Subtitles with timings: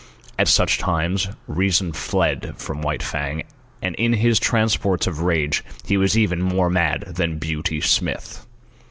[0.39, 3.43] At such times reason fled from White Fang,
[3.83, 8.43] and in his transports of rage he was even more mad than Beauty Smith.